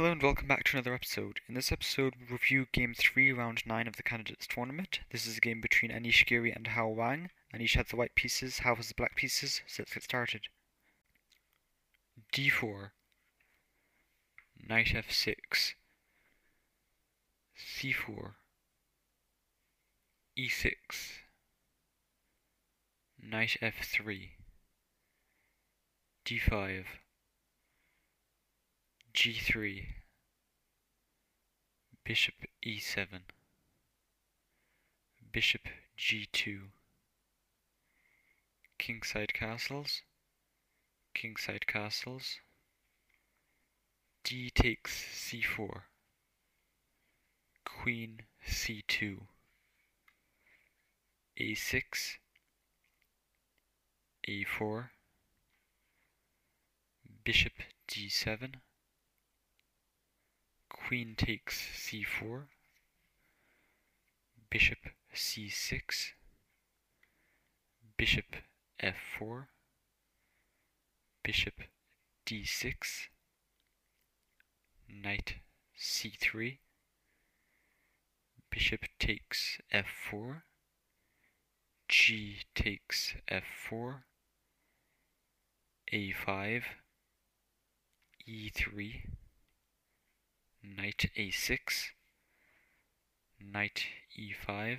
[0.00, 1.40] Hello and welcome back to another episode.
[1.46, 5.00] In this episode, we'll review Game 3, Round 9 of the Candidates Tournament.
[5.10, 7.28] This is a game between Anish Giri and Hao Wang.
[7.54, 10.48] Anish has the white pieces, Hao has the black pieces, so let's get started.
[12.32, 12.92] d4
[14.66, 15.74] Knight f6
[17.58, 18.32] c4
[20.38, 20.72] e6
[23.22, 24.28] Knight f3
[26.24, 26.84] d5
[29.20, 29.84] g3
[32.04, 33.20] bishop e7
[35.30, 36.60] bishop g2
[38.78, 40.00] kingside castles.
[41.12, 42.38] Kingside castles.
[44.24, 45.82] D takes c4
[47.66, 49.18] queen c2
[51.38, 52.16] a6
[54.26, 54.88] a4
[57.22, 57.52] bishop
[57.86, 58.54] d7
[60.90, 62.46] queen takes c4,
[64.50, 64.78] bishop
[65.14, 66.14] c6,
[67.96, 68.24] bishop
[68.82, 69.44] f4,
[71.22, 71.54] bishop
[72.26, 73.06] d6,
[74.88, 75.36] knight
[75.78, 76.58] c3,
[78.50, 80.42] bishop takes f4,
[81.88, 84.00] g takes f4,
[85.92, 86.62] a5,
[88.28, 89.19] e3,
[90.62, 91.90] knight a6,
[93.40, 93.84] knight
[94.18, 94.78] e5,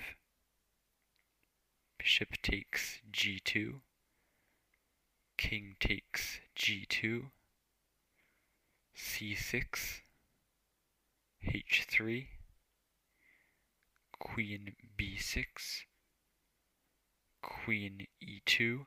[1.97, 3.81] bishop takes g2,
[5.37, 7.31] king takes g2,
[8.95, 10.01] c6,
[11.47, 12.27] h3,
[14.19, 15.83] queen b6,
[17.41, 18.85] queen e2,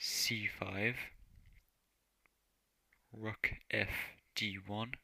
[0.00, 0.94] c5,
[3.12, 3.88] rook f
[4.36, 4.94] d1,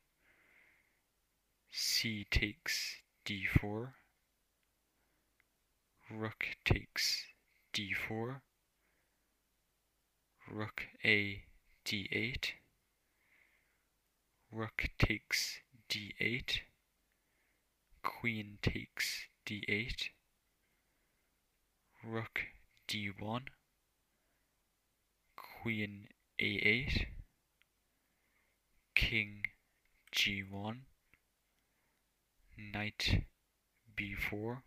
[1.71, 3.93] c takes d4,
[6.11, 7.27] rook takes
[7.75, 8.41] d4,
[10.51, 11.45] rook a
[11.85, 12.53] d8,
[14.51, 15.61] rook takes
[15.91, 16.61] d8,
[18.03, 20.09] queen takes d8,
[22.03, 22.41] rook
[22.89, 23.43] d1,
[25.37, 26.09] queen
[26.41, 27.07] a8,
[29.09, 29.43] king
[30.15, 30.81] g1,
[32.59, 33.25] knight
[33.97, 34.59] b4,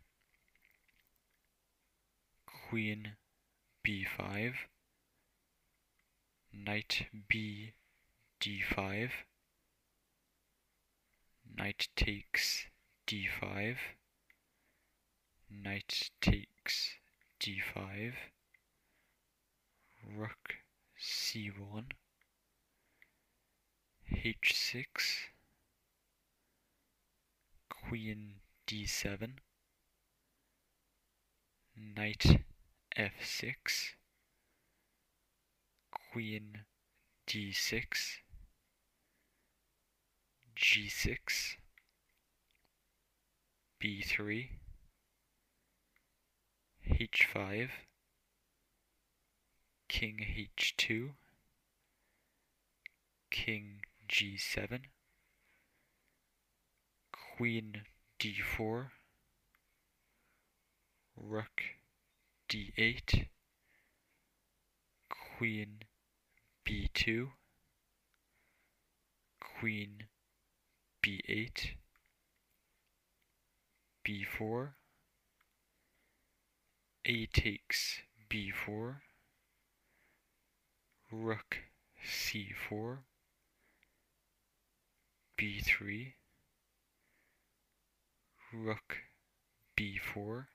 [2.47, 3.09] queen
[3.85, 4.53] b5,
[6.51, 7.73] knight b
[8.41, 9.11] d5,
[11.55, 12.65] knight takes
[13.05, 13.77] d5,
[15.51, 16.95] knight takes
[17.39, 18.13] d5,
[20.17, 20.55] rook
[20.99, 21.83] c1,
[24.23, 24.85] h6,
[27.69, 28.35] queen
[28.67, 29.31] d7,
[31.75, 32.43] knight
[32.95, 33.95] f6,
[35.91, 36.59] queen
[37.25, 38.19] d6,
[40.55, 41.55] g6,
[43.81, 44.49] b3,
[46.87, 47.69] h5,
[49.87, 51.09] king h2,
[53.31, 53.81] king
[54.11, 54.81] g7,
[57.37, 57.83] queen
[58.19, 58.89] d4,
[61.15, 61.61] rook
[62.49, 63.27] d8,
[65.09, 65.79] queen
[66.65, 67.29] b2,
[69.39, 70.03] queen
[71.01, 71.75] b8,
[74.05, 74.73] b4,
[77.05, 78.95] a takes b4,
[81.11, 81.57] rook
[82.05, 82.97] c4,
[85.37, 86.13] b3,
[88.53, 88.97] rook
[89.77, 90.45] b4,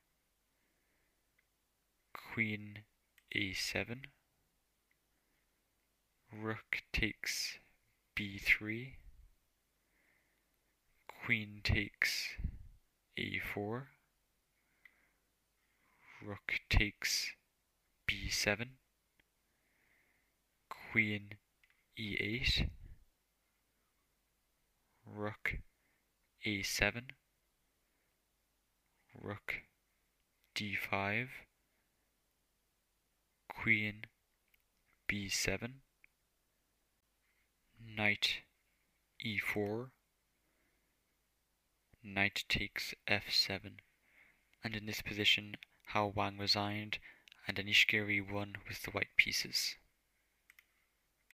[2.12, 2.78] queen
[3.34, 3.97] a7,
[6.32, 7.59] rook takes
[8.16, 8.92] b3,
[11.25, 12.29] queen takes
[13.19, 13.87] a4,
[16.22, 17.32] rook takes
[18.08, 18.69] b7,
[20.93, 21.34] queen
[21.99, 22.69] e8,
[25.26, 25.58] rook
[26.46, 27.02] a7,
[29.12, 29.62] rook
[30.55, 31.28] d5,
[33.49, 34.05] queen
[35.08, 35.73] b7,
[37.84, 38.43] knight
[39.26, 39.90] e4,
[42.05, 43.79] knight takes f7,
[44.62, 45.56] and in this position
[45.87, 47.00] Hao Wang resigned
[47.49, 49.75] and Anish Giri won with the white pieces.